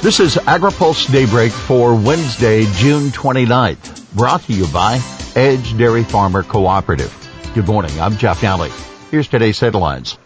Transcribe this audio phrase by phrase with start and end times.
[0.00, 5.00] This is AgriPulse Daybreak for Wednesday, June 29th, brought to you by
[5.34, 7.12] Edge Dairy Farmer Cooperative.
[7.52, 8.70] Good morning, I'm Jeff Nalley.
[9.10, 10.16] Here's today's headlines.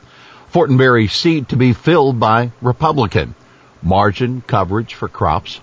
[0.53, 3.35] Fortenberry seat to be filled by Republican.
[3.82, 5.58] Margin coverage for crops.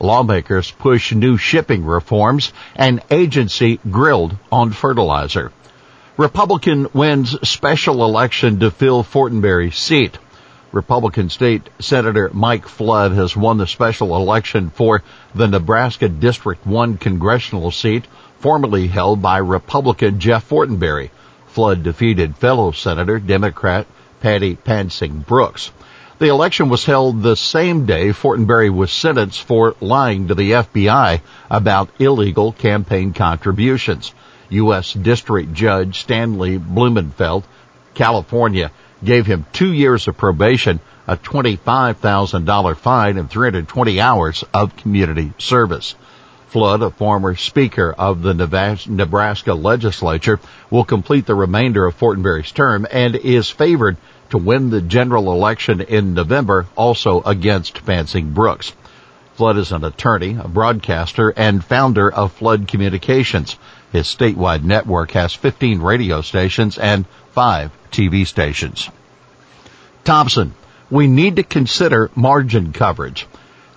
[0.00, 5.52] Lawmakers push new shipping reforms and agency grilled on fertilizer.
[6.16, 10.18] Republican wins special election to fill Fortenberry seat.
[10.72, 15.02] Republican State Senator Mike Flood has won the special election for
[15.34, 18.06] the Nebraska District 1 congressional seat
[18.38, 21.10] formerly held by Republican Jeff Fortenberry.
[21.48, 23.86] Flood defeated fellow Senator Democrat
[24.20, 25.70] Patty Pansing Brooks.
[26.18, 31.20] The election was held the same day Fortenberry was sentenced for lying to the FBI
[31.50, 34.14] about illegal campaign contributions.
[34.48, 34.94] U.S.
[34.94, 37.44] District Judge Stanley Blumenfeld,
[37.94, 38.70] California,
[39.04, 45.94] gave him two years of probation, a $25,000 fine, and 320 hours of community service.
[46.48, 50.38] Flood, a former Speaker of the Nebraska legislature,
[50.70, 53.96] will complete the remainder of Fortenberry's term and is favored
[54.30, 58.72] to win the general election in November, also against Pansing Brooks.
[59.34, 63.56] Flood is an attorney, a broadcaster, and founder of Flood Communications.
[63.90, 68.88] His statewide network has 15 radio stations and five TV stations.
[70.04, 70.54] Thompson,
[70.90, 73.26] we need to consider margin coverage.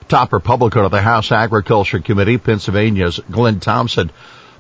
[0.08, 4.12] Top Republican of the House Agriculture Committee, Pennsylvania's Glenn Thompson,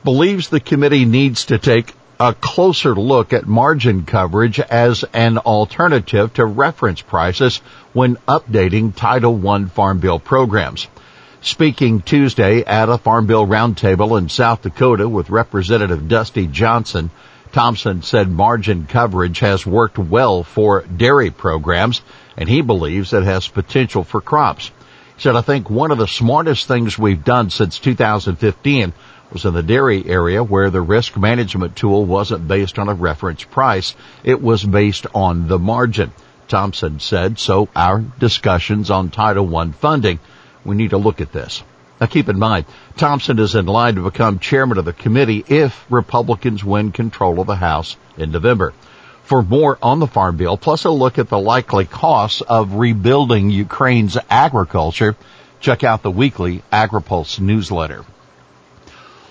[0.03, 6.33] believes the committee needs to take a closer look at margin coverage as an alternative
[6.33, 7.57] to reference prices
[7.93, 10.87] when updating Title I Farm Bill programs.
[11.41, 17.11] Speaking Tuesday at a Farm Bill roundtable in South Dakota with Representative Dusty Johnson,
[17.55, 22.01] Thompson said margin coverage has worked well for dairy programs
[22.35, 24.73] and he believes it has potential for crops.
[25.15, 28.91] He said, I think one of the smartest things we've done since 2015
[29.31, 33.45] was in the dairy area where the risk management tool wasn't based on a reference
[33.45, 33.95] price.
[34.25, 36.11] It was based on the margin.
[36.49, 40.19] Thompson said, so our discussions on Title I funding,
[40.65, 41.63] we need to look at this.
[41.99, 42.65] Now keep in mind,
[42.97, 47.47] Thompson is in line to become chairman of the committee if Republicans win control of
[47.47, 48.73] the House in November.
[49.23, 53.49] For more on the Farm Bill, plus a look at the likely costs of rebuilding
[53.49, 55.15] Ukraine's agriculture,
[55.61, 58.05] check out the weekly AgriPulse newsletter.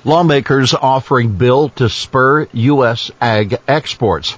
[0.03, 3.11] Lawmakers offering bill to spur U.S.
[3.21, 4.37] ag exports.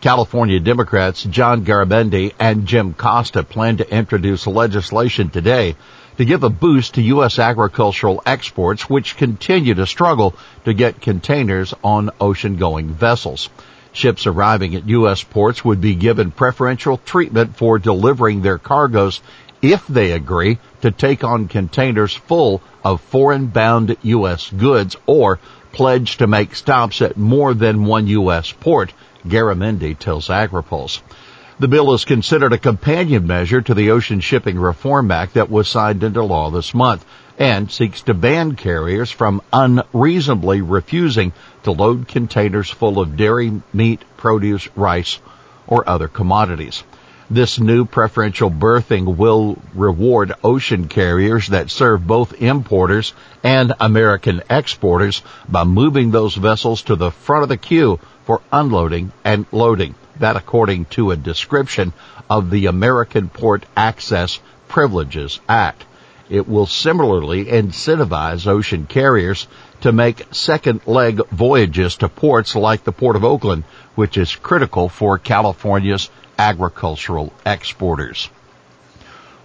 [0.00, 5.76] California Democrats John Garamendi and Jim Costa plan to introduce legislation today
[6.18, 7.38] to give a boost to U.S.
[7.38, 13.48] agricultural exports, which continue to struggle to get containers on ocean-going vessels.
[13.92, 15.22] Ships arriving at U.S.
[15.22, 19.20] ports would be given preferential treatment for delivering their cargoes
[19.62, 24.50] if they agree to take on containers full of foreign-bound U.S.
[24.50, 25.38] goods or
[25.72, 28.52] pledge to make stops at more than one U.S.
[28.52, 28.92] port,
[29.26, 31.00] Garamendi tells AgriPulse.
[31.56, 35.68] The bill is considered a companion measure to the Ocean Shipping Reform Act that was
[35.68, 37.04] signed into law this month
[37.38, 41.32] and seeks to ban carriers from unreasonably refusing
[41.62, 45.20] to load containers full of dairy, meat, produce, rice,
[45.68, 46.82] or other commodities.
[47.30, 53.12] This new preferential berthing will reward ocean carriers that serve both importers
[53.44, 59.12] and American exporters by moving those vessels to the front of the queue for unloading
[59.22, 59.94] and loading.
[60.20, 61.92] That according to a description
[62.30, 64.38] of the American Port Access
[64.68, 65.84] Privileges Act.
[66.30, 69.46] It will similarly incentivize ocean carriers
[69.82, 73.64] to make second leg voyages to ports like the Port of Oakland,
[73.94, 76.08] which is critical for California's
[76.38, 78.30] agricultural exporters.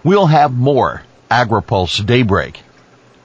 [0.02, 2.60] We'll have more AgriPulse Daybreak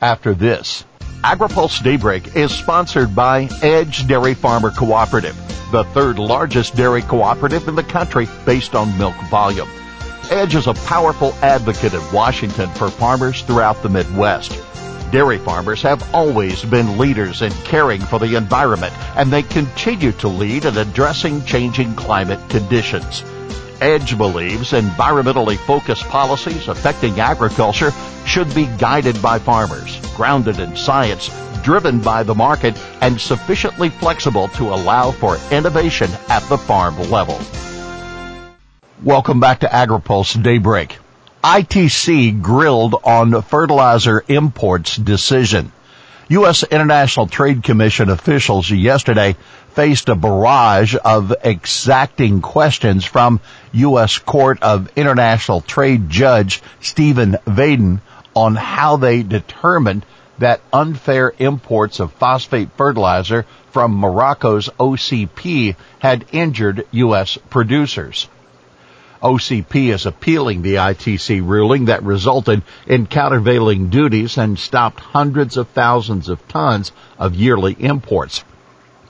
[0.02, 0.84] after this.
[1.24, 5.45] AgriPulse Daybreak is sponsored by Edge Dairy Farmer Cooperative
[5.76, 9.68] the third largest dairy cooperative in the country based on milk volume.
[10.30, 14.58] Edge is a powerful advocate in Washington for farmers throughout the Midwest.
[15.12, 20.30] Dairy farmers have always been leaders in caring for the environment, and they continue to
[20.30, 23.22] lead in addressing changing climate conditions.
[23.82, 27.92] Edge believes environmentally focused policies affecting agriculture
[28.26, 31.30] should be guided by farmers, grounded in science,
[31.62, 37.40] driven by the market, and sufficiently flexible to allow for innovation at the farm level.
[39.04, 40.98] Welcome back to AgriPulse Daybreak.
[41.44, 45.72] ITC grilled on fertilizer imports decision.
[46.30, 46.64] U.S.
[46.64, 49.36] International Trade Commission officials yesterday
[49.76, 53.42] faced a barrage of exacting questions from
[53.74, 54.18] U.S.
[54.20, 58.00] Court of International Trade Judge Stephen Vaden
[58.34, 60.06] on how they determined
[60.40, 67.38] that unfair imports of phosphate fertilizer from Morocco's OCP had injured U.S.
[67.50, 68.30] producers.
[69.22, 75.68] OCP is appealing the ITC ruling that resulted in countervailing duties and stopped hundreds of
[75.70, 78.44] thousands of tons of yearly imports.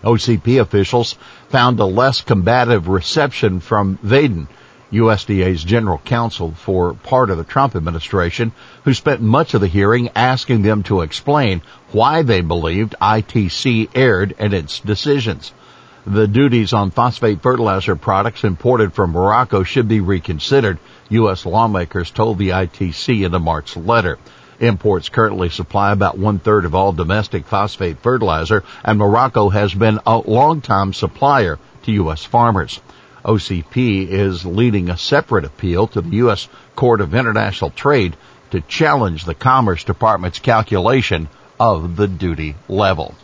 [0.05, 1.15] OCP officials
[1.49, 4.47] found a less combative reception from Vaden,
[4.91, 8.51] USDA's general counsel for part of the Trump administration,
[8.83, 14.35] who spent much of the hearing asking them to explain why they believed ITC erred
[14.37, 15.51] in its decisions.
[16.05, 20.77] The duties on phosphate fertilizer products imported from Morocco should be reconsidered,
[21.09, 21.47] U.S.
[21.47, 24.19] lawmakers told the ITC in a March letter.
[24.59, 29.99] Imports currently supply about one third of all domestic phosphate fertilizer, and Morocco has been
[30.05, 32.23] a long-time supplier to U.S.
[32.23, 32.79] farmers.
[33.23, 36.47] OCP is leading a separate appeal to the U.S.
[36.75, 38.15] Court of International Trade
[38.51, 41.27] to challenge the Commerce Department's calculation
[41.59, 43.15] of the duty level.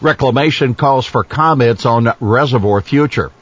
[0.00, 3.32] Reclamation calls for comments on reservoir future.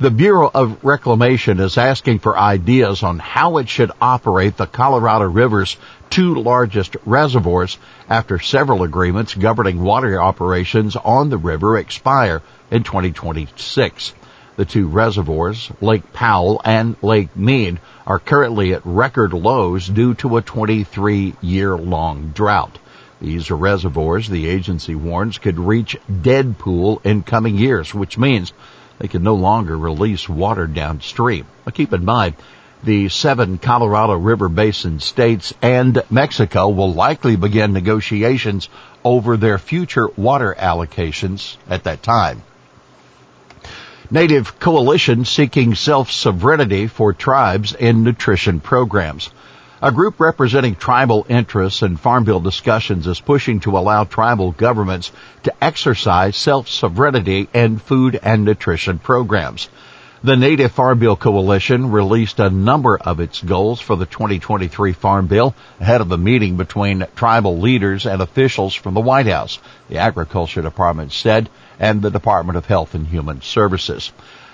[0.00, 5.24] The Bureau of Reclamation is asking for ideas on how it should operate the Colorado
[5.24, 5.76] River's
[6.08, 7.78] two largest reservoirs
[8.08, 14.14] after several agreements governing water operations on the river expire in 2026.
[14.54, 20.36] The two reservoirs, Lake Powell and Lake Mead, are currently at record lows due to
[20.36, 22.78] a 23 year long drought.
[23.20, 28.52] These reservoirs, the agency warns, could reach dead pool in coming years, which means
[28.98, 31.46] they can no longer release water downstream.
[31.64, 32.34] Now keep in mind,
[32.82, 38.68] the seven Colorado River Basin states and Mexico will likely begin negotiations
[39.04, 42.42] over their future water allocations at that time.
[44.10, 49.30] Native coalition seeking self-sovereignty for tribes in nutrition programs.
[49.80, 55.12] A group representing tribal interests in Farm Bill discussions is pushing to allow tribal governments
[55.44, 59.68] to exercise self-sovereignty in food and nutrition programs.
[60.24, 65.28] The Native Farm Bill Coalition released a number of its goals for the 2023 Farm
[65.28, 69.98] Bill ahead of a meeting between tribal leaders and officials from the White House, the
[69.98, 71.48] Agriculture Department said,
[71.78, 74.10] and the Department of Health and Human Services.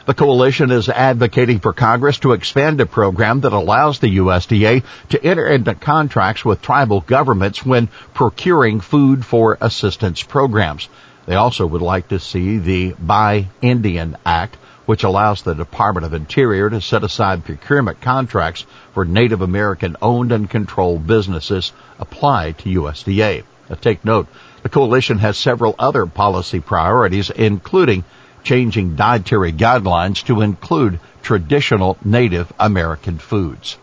[0.07, 5.25] The coalition is advocating for Congress to expand a program that allows the USDA to
[5.25, 10.91] enter into contracts with tribal governments when procuring food for assistance programs.
[11.25, 16.13] They also would like to see the Buy Indian Act, which allows the Department of
[16.13, 22.81] Interior to set aside procurement contracts for Native American owned and controlled businesses apply to
[22.81, 23.45] USDA.
[23.71, 24.29] Now take note,
[24.63, 28.05] the coalition has several other policy priorities, including
[28.45, 33.77] changing dietary guidelines to include traditional Native American foods.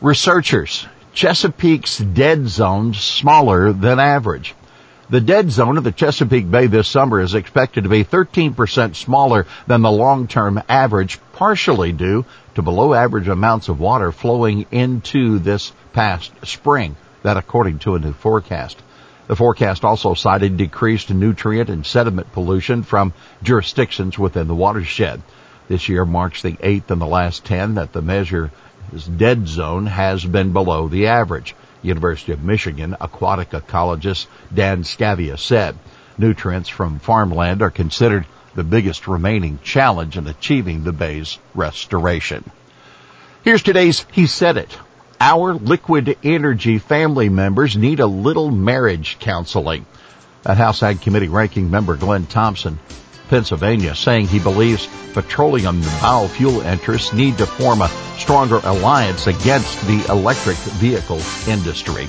[0.00, 4.54] Researchers, Chesapeake's dead zone smaller than average.
[5.10, 9.46] The dead zone of the Chesapeake Bay this summer is expected to be 13% smaller
[9.66, 15.72] than the long-term average, partially due to below average amounts of water flowing into this
[15.94, 16.94] past spring.
[17.22, 18.80] That according to a new forecast.
[19.28, 25.20] The forecast also cited decreased nutrient and sediment pollution from jurisdictions within the watershed.
[25.68, 28.50] This year marks the eighth in the last ten that the measure
[29.18, 31.54] dead zone has been below the average.
[31.82, 35.76] University of Michigan aquatic ecologist Dan Scavia said
[36.16, 42.50] nutrients from farmland are considered the biggest remaining challenge in achieving the bay's restoration.
[43.44, 44.78] Here's today's He Said It.
[45.20, 49.84] Our liquid energy family members need a little marriage counseling.
[50.44, 52.78] That House Ag Committee ranking member Glenn Thompson,
[53.28, 60.06] Pennsylvania, saying he believes petroleum biofuel interests need to form a stronger alliance against the
[60.08, 62.06] electric vehicle industry.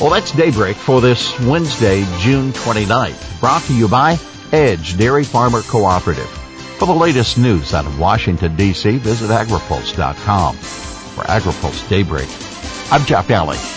[0.00, 3.40] Well, that's daybreak for this Wednesday, June 29th.
[3.40, 4.16] Brought to you by
[4.52, 6.28] Edge Dairy Farmer Cooperative.
[6.78, 10.56] For the latest news out of Washington, D.C., visit agripulse.com
[11.16, 12.28] for AgriPulse Daybreak.
[12.92, 13.75] I'm Jeff Nalley.